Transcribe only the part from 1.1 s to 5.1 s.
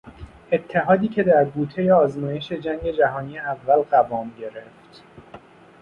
در بوتهی آزمایش جنگ جهانی اول قوام گرفت